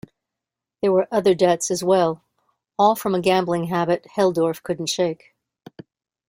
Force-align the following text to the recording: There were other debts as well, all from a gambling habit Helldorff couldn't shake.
There 0.81 0.91
were 0.91 1.07
other 1.11 1.35
debts 1.35 1.69
as 1.69 1.83
well, 1.83 2.23
all 2.75 2.95
from 2.95 3.13
a 3.13 3.21
gambling 3.21 3.65
habit 3.65 4.07
Helldorff 4.15 4.63
couldn't 4.63 4.87
shake. 4.89 5.35